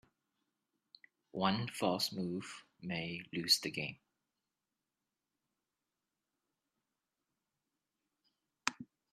One 1.33 1.67
false 1.67 2.11
move 2.11 2.63
may 2.81 3.21
lose 3.31 3.59
the 3.59 3.69
game. 3.69 3.99